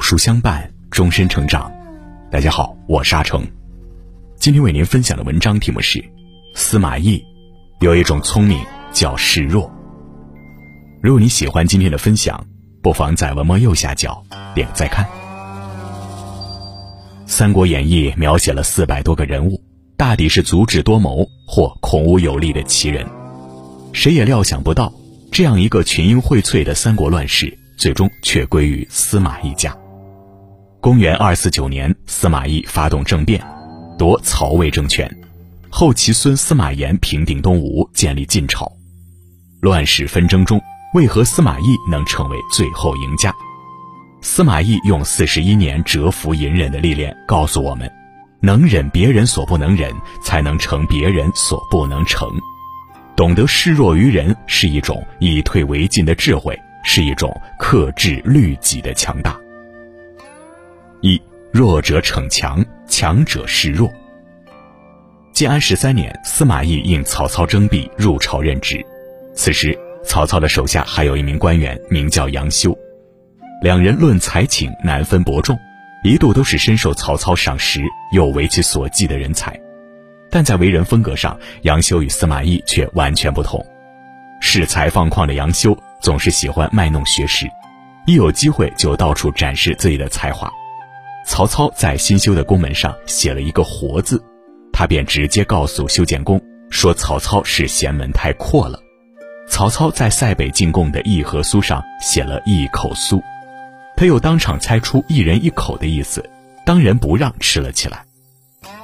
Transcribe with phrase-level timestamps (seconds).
[0.00, 1.70] 好书相伴，终身成长。
[2.30, 3.46] 大家好，我是阿成。
[4.38, 6.02] 今天为您分享的文章题目是：
[6.54, 7.22] 司马懿
[7.80, 8.64] 有一种聪明
[8.94, 9.70] 叫示弱。
[11.02, 12.46] 如果你喜欢今天的分享，
[12.80, 14.24] 不妨在文末右下角
[14.54, 15.04] 点个再看。
[17.26, 19.62] 《三国演义》描写了四百多个人物，
[19.98, 23.06] 大抵是足智多谋或孔武有力的奇人。
[23.92, 24.94] 谁也料想不到，
[25.30, 27.58] 这样一个群英荟萃的三国乱世。
[27.76, 29.74] 最终却归于司马懿家。
[30.80, 33.38] 公元二四九年，司马懿发动政变，
[33.98, 35.14] 夺曹魏政权，
[35.68, 38.66] 后其孙司马炎平定东吴，建立晋朝。
[39.60, 40.58] 乱世纷争中，
[40.94, 43.30] 为何司马懿能成为最后赢家？
[44.22, 47.90] 司马懿用四十一年蛰伏隐忍的历练告诉我们：
[48.40, 52.26] 能忍别人所不能忍，才能成别人所不能成。
[53.14, 56.58] 懂得示弱于人，是一种以退为进的智慧。
[56.82, 59.38] 是一种克制律己的强大。
[61.52, 63.90] 弱者逞强，强者示弱。
[65.32, 68.84] 建安十三年，司马懿应曹操征辟入朝任职。
[69.34, 72.76] 此时，曹操的手下还有一名官员，名叫杨修。
[73.62, 75.58] 两人论才情难分伯仲，
[76.04, 79.58] 一度都是深受曹操赏识又为其所忌的人才。
[80.30, 83.64] 但在为人风格上，杨修与司马懿却完全不同。
[84.40, 85.76] 恃才放旷的杨修。
[86.00, 87.46] 总是喜欢卖弄学识，
[88.06, 90.50] 一有机会就到处展示自己的才华。
[91.30, 94.20] 曹操在新修的宫门上写了一个“活”字，
[94.72, 98.80] 他便直接告诉修建公说：“曹操是嫌门太阔了。”
[99.48, 103.22] 曹操在塞北进贡的议和酥上写了一口酥，
[103.96, 106.28] 他又当场猜出一人一口的意思，
[106.66, 108.04] 当仁不让吃了起来。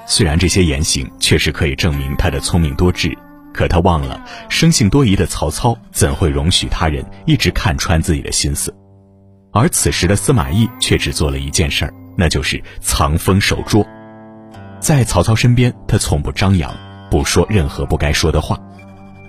[0.06, 3.12] 虽然这些言行确实可以证明他的聪明多智。
[3.53, 8.72] 可他忘了，生性多疑的曹操怎会容许他人一直看穿自己的心思？
[9.53, 13.87] 而此时的司马懿却只做了一件事儿，那就是藏锋守拙。
[14.81, 16.75] 在曹操身边，他从不张扬，
[17.10, 18.59] 不说任何不该说的话。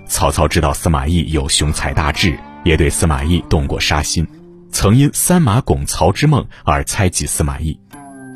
[0.06, 4.26] 曹操知道司马懿有雄才大志，也对司马懿动过杀心，
[4.70, 7.78] 曾因三马拱曹之梦而猜忌司马懿，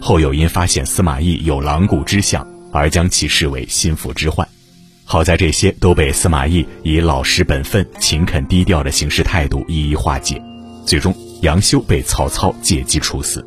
[0.01, 4.47] 后又因发现司马懿有狼顾之相而将其视为心腹之患。
[5.05, 10.43] 好在这些都被司马懿以老实本分、勤恳低调的行事态度一一化解，
[10.87, 13.47] 最终杨修被曹操借机处死。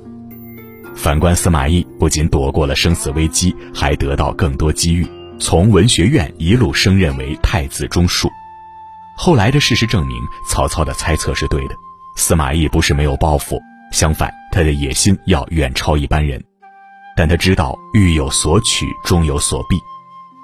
[0.95, 5.05] 反观司马懿，不仅躲过了生死危机，还得到更多机遇，
[5.39, 8.29] 从文学院一路升任为太子中庶。
[9.17, 10.17] 后来的事实证明，
[10.49, 11.75] 曹操的猜测是对的。
[12.17, 13.61] 司马懿不是没有抱负，
[13.91, 16.41] 相反，他的野心要远超一般人。
[17.15, 19.77] 但他知道，欲有所取，终有所避。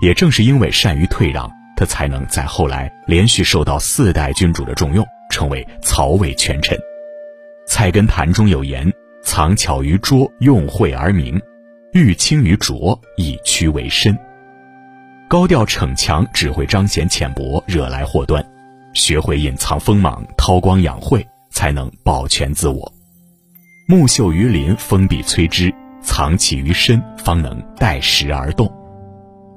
[0.02, 6.78] 也正是因为善于退让，他才能在后来连续受到四代君主的重用，成为曹魏权臣。
[7.68, 8.92] 《菜根谭》中有言
[9.24, 11.40] ：“藏巧于拙，用晦而明；
[11.94, 14.18] 欲轻于拙，以屈为伸。”
[15.30, 18.44] 高调逞强只会彰显浅薄，惹来祸端；
[18.94, 22.92] 学会隐藏锋芒，韬光养晦，才能保全自我。
[23.88, 25.70] 木秀于林，风必摧之；
[26.02, 28.70] 藏起于身，方能待时而动。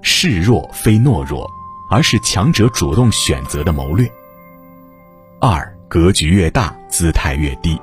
[0.00, 1.50] 示弱非懦弱，
[1.91, 4.08] 而是强者主动选择的谋略。
[5.41, 7.76] 二格局越大，姿态越低。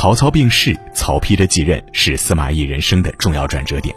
[0.00, 3.94] 曹操病逝，曹丕的继任是司马懿人生的重要转折点。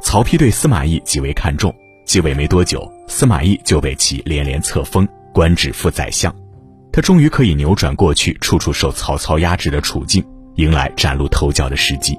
[0.00, 5.04] 曹丕对司马懿极为看重，继位没多久，司马懿就被其连连册封，
[5.34, 6.32] 官至副宰相。
[6.92, 12.16] 他终于可以扭转过去处处受曹操压制的处境，迎来崭露头角的时机。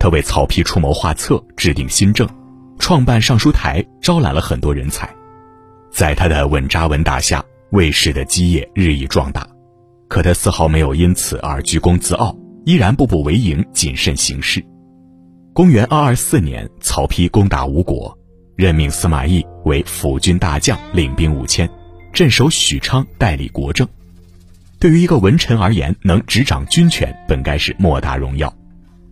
[0.00, 2.26] 他为曹丕出谋划策，制定新政。
[2.78, 5.06] 创办尚书台，招揽了很多人才，
[5.92, 9.46] 在他的稳扎稳打下，魏氏的基业日益壮大。
[10.08, 14.64] 可他丝毫没有因此而居功自傲，依然步步为营，谨慎行事。
[15.52, 18.16] 公元二二四年，曹丕攻打吴国，
[18.56, 21.68] 任命司马懿为辅军大将，领兵五千，
[22.12, 23.86] 镇守许昌，代理国政。
[24.78, 28.52] 对于一个文臣而言，能执掌军权，本该是莫大荣耀，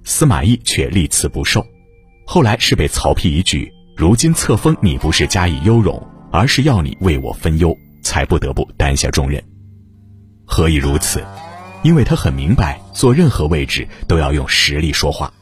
[0.04, 1.66] 司马懿却立此不受。
[2.24, 6.00] 后来是被曹丕一句“如今册封你不是加以优容，
[6.32, 9.42] 而是要你为我分忧”，才不得不担下重任。
[10.46, 11.22] 何以如此？
[11.82, 15.32] 因为他很明白，做任何位置都要用实力说话。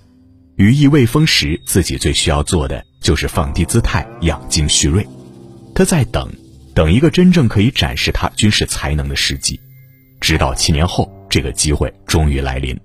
[0.57, 5.07] 羽翼未丰时，自己最需要做的就是放低姿态，养精蓄锐。
[5.75, 6.29] 他在等，
[6.75, 9.59] 等一个真正可以展示他军事才能的时机。
[10.21, 12.79] 直到七年后，这个机会终于来临。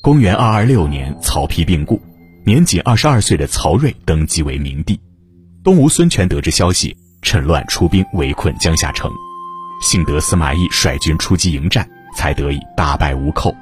[0.00, 2.00] 公元二二六年，曹丕病故。
[2.44, 4.98] 年仅二十二岁的曹睿登基为明帝，
[5.62, 9.10] 东吴孙权得知消息，趁乱出兵围困江夏城，
[9.80, 13.54] 幸得司马懿率军出击迎战，才得以大败吴寇。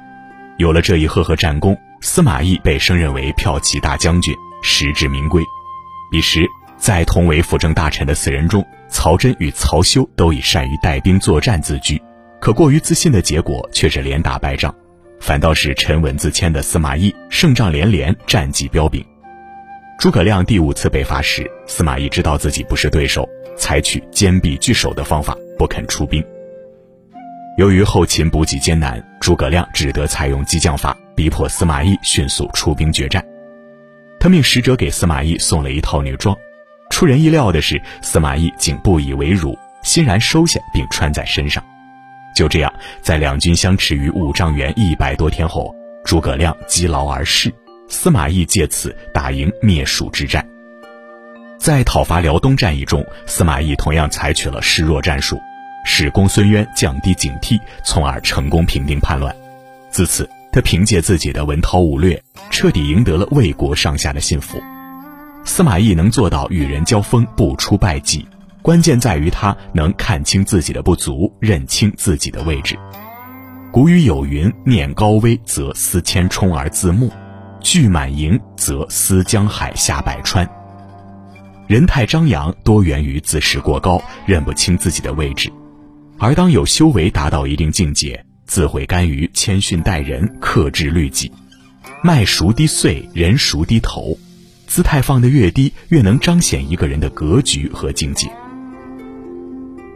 [0.57, 5.43] 有了这一赫赫战功，司马懿被升任为骠骑大将军，实至名归。
[6.09, 6.47] 彼时，
[6.77, 12.01] 在同为辅政大臣的四人中，曹真与曹休都以善于带兵作战自居，
[12.39, 14.73] 可过于自信的结果却是连打败仗，
[15.19, 19.05] 反倒是沉稳自谦的司马懿胜仗连连，战绩彪炳。
[19.99, 23.27] 诸葛亮第五次北伐时，司马懿知道自己不是对手，
[23.57, 26.23] 采取坚壁拒守的方法，不肯出兵。
[27.57, 33.25] 由于后勤补给艰难，诸葛亮只得采用激将法，逼迫司马懿迅速出兵决战。
[34.19, 36.37] 他命使者给司马懿送了一套女装，
[36.91, 41.63] 出人意料的是，司马懿竟不以为辱，欣然收下并穿在身上。
[42.35, 42.71] 就这样，
[43.01, 47.51] 在两军相持于五丈原一百多天后，诸葛亮积劳而逝，
[47.89, 50.47] 司马懿借此打赢灭蜀之战。
[51.67, 55.37] 在讨伐辽东战役中，司马懿同样采取了示弱战术。
[55.83, 59.35] 使公孙渊降低警惕，从而成功平定叛乱。
[59.91, 64.63] 自此，他凭借自己的文韬武略，彻底赢得了魏国上下的信服。
[65.43, 68.25] 司马懿能做到与人交锋不出败绩，
[68.61, 72.79] 关键在于他能看清自己的不足，认清自己的位置。
[73.73, 77.09] 古语有云：“念高危，则思千冲而自牧；
[77.59, 80.49] 聚满盈，则思江海下百川。”
[81.67, 85.51] 人太张扬，多源于自视过高，认不清自己的位置。
[86.17, 91.29] 而当有修为达到一定境界，自会甘于谦逊待人，克制律己。
[92.01, 94.17] 麦熟低穗，人熟低头。
[94.65, 98.29] 姿态放得越低，越能彰显一个人的格局和境界。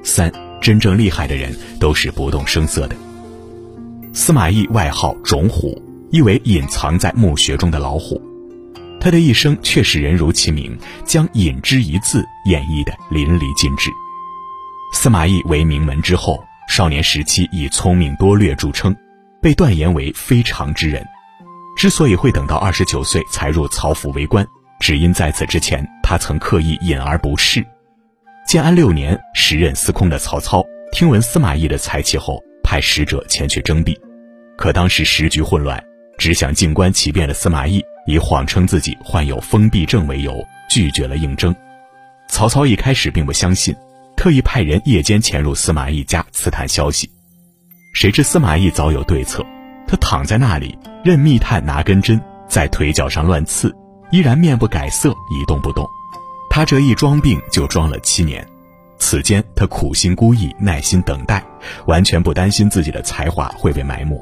[0.04, 0.32] 三，
[0.62, 2.96] 真正厉害的人都是不动声色的。
[4.14, 8.22] 司马懿外号种虎，意为隐藏在墓穴中的老虎。
[9.02, 13.90] 他的一生确实人如其名，将隐之一字演绎得淋漓尽致。
[14.94, 16.40] 司马懿为名门之后，
[16.70, 18.96] 少年时期以聪明多略著称，
[19.42, 21.04] 被断言为非常之人。
[21.76, 24.46] 之所以会等到二十九岁才入曹府为官，
[24.80, 27.66] 只因在此之前他曾刻意隐而不仕。
[28.48, 34.00] 建安六年，时任司空的曹操听闻司马懿的才气后，派使者前去征辟。
[34.58, 35.84] 可当时时局混乱，
[36.20, 41.56] 只想静观其变的司马懿以谎称自己患有封闭症为由，拒绝了应征。
[42.28, 43.76] 曹操一开始并不相信。
[44.18, 47.10] 特意派人夜间潜入司马懿家刺探消息，
[47.92, 49.44] 谁知司马懿早有对策。
[49.88, 53.76] 他躺在那里，任密探拿根针在腿脚上乱刺，
[54.12, 55.88] 依然面不改色，一动不动。
[56.52, 58.48] 他这一装病就装了七年，
[59.00, 61.44] 此间他苦心孤诣，耐心等待，
[61.88, 64.16] 完全不担心自己的才华会被埋没。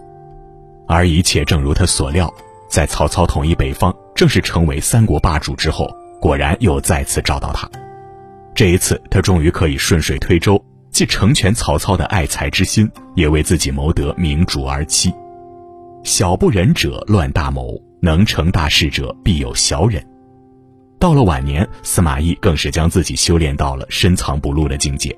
[0.88, 2.34] 而一切正如他所料，
[2.70, 5.90] 在曹操统一北方，正式成为三国霸主之后，
[6.22, 7.70] 果然又再次找到他。
[8.54, 15.12] 这一次，他终于可以顺水推舟，既成全曹操的爱才之心，也为自己谋得明主而妻。
[16.04, 20.06] 小不忍者乱大谋，能成大事者必有小忍。
[21.00, 25.18] 到了晚年，司马懿更是将自己修炼到了深藏不露的境界。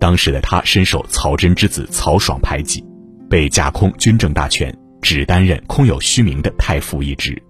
[0.00, 2.84] 当时的他深受曹真之子曹爽排挤，
[3.30, 7.40] 被架空军政大权，只担任空有虚名的太傅一职。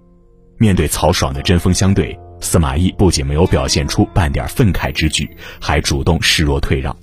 [0.59, 2.19] 面对曹爽的针锋相对。
[2.41, 5.29] 司马懿不仅没有表现出半点愤慨之举，
[5.61, 6.97] 还主动示弱退让。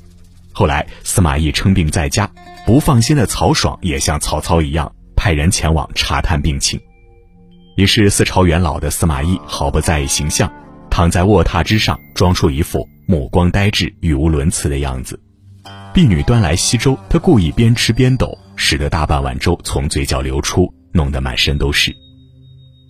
[0.54, 2.32] 后来，司马懿称病在家，
[2.66, 6.80] 不放心的曹爽也像曹操一样，派人前往查探病情。
[7.76, 10.50] 已是四朝元老的司马懿毫不在意形象，
[10.90, 15.20] 躺在卧榻之上，装出一副目光呆滞、语无伦次的样子。
[15.94, 18.38] 婢女端来稀粥，他故意边吃边抖，
[18.68, 21.96] 使得大半碗粥从嘴角流出，弄得满身都是。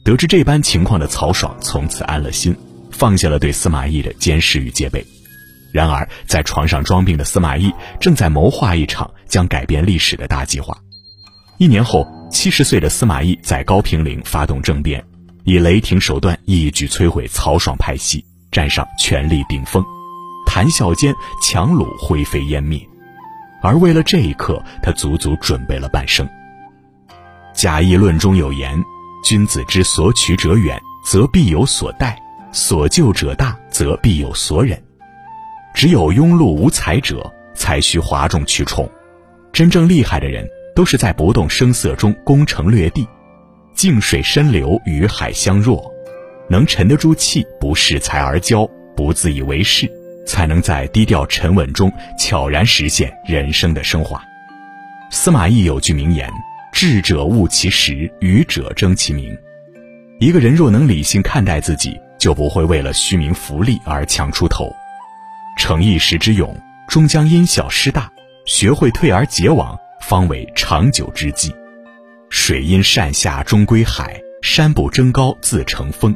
[0.05, 2.55] 得知这般情况的曹爽从此安了心，
[2.91, 5.05] 放下了对司马懿的监视与戒备。
[5.73, 10.77] 然而，在床上装病的司马懿正在谋划一场将改变历史的大计划。
[11.57, 15.03] 一年后，七十岁的司马懿在高平陵发动政变，
[15.43, 19.83] 以雷霆手段一举摧毁曹爽派系，站上权力顶峰。
[20.47, 21.13] 谈笑间，
[21.43, 22.79] 强虏灰飞烟灭。
[23.65, 26.29] 而为了这一刻，他足足准备了半生。
[27.53, 28.79] 贾谊论中有言。
[29.23, 32.15] 君子之所取者远，则必有所待；
[32.51, 34.79] 所救者大，则必有所忍。
[35.73, 38.87] 只有庸碌无才者，才需哗众取宠。
[39.51, 43.07] 真正厉害的人，都是在不动声色中攻城略地，
[43.73, 45.91] 静水深流，与海相若，
[46.47, 49.91] 能沉得住气，不恃才而骄，不自以为是，
[50.25, 54.21] 才能在低调沉稳中悄然实现人生的升华。
[55.09, 56.29] 司马懿有句名言。
[56.77, 59.33] 智者悟其实，愚者争其名。
[60.19, 64.75] 一个人若能理性看待自己，就不会为了虚名浮利而强出头。
[65.57, 66.53] 逞一时之勇，
[66.89, 68.11] 终将因小失大；
[68.45, 71.55] 学会退而结网，方为长久之计。
[72.29, 76.13] 水因善下终归海，山不争高自成峰。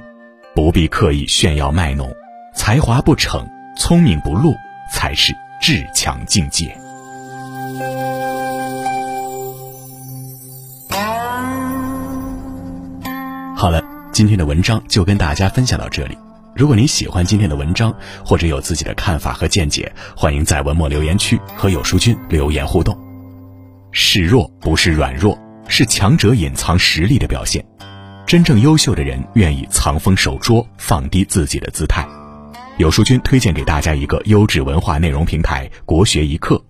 [0.54, 2.14] 不必刻意炫耀卖弄，
[2.54, 3.48] 才华不逞，
[3.80, 4.54] 聪明不露，
[4.92, 6.78] 才是至强境界。
[13.56, 13.82] 好了，
[14.12, 16.18] 今天的文章就跟大家分享到这里。
[16.54, 17.96] 如果您喜欢今天的文章，
[18.26, 22.96] 或者有自己的看法和见解，欢迎在文末留言区和有书君留言互动。
[23.92, 27.66] 示弱不是软弱，是强者隐藏实力的表现。
[28.28, 32.06] 真正优秀的人愿意藏锋守拙，放低自己的姿态。
[32.80, 36.64] 有书君推荐给大家一个优质文化内容平台——国学一课，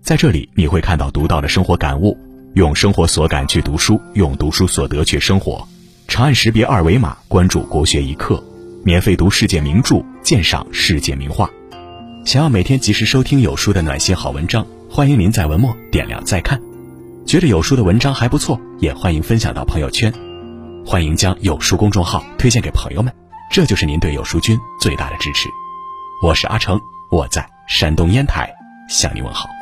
[0.00, 2.16] 在这里你会看到独到的生活感悟，
[2.54, 5.66] 用生活所感去读书，用读书所得去生活。
[6.06, 8.40] 长按识别二维码关注国学一课。
[8.84, 11.50] 免费读世界名著，鉴赏世界名画。
[12.24, 16.62] 想要每天及时收听有书的暖心好文章，欢迎您在文末点亮再看。
[17.26, 20.14] 觉得有书的文章还不错，也欢迎分享到朋友圈。
[20.86, 23.12] 欢迎将有书公众号推荐给朋友们，
[23.56, 25.48] 这就是您对有书君最大的支持。
[26.22, 28.54] 我是阿成，我在山东烟台
[28.86, 29.55] 向你问好。